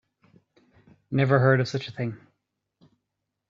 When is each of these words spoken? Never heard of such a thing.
Never 1.11 1.37
heard 1.37 1.59
of 1.61 1.67
such 1.67 1.87
a 1.87 1.91
thing. 1.91 2.17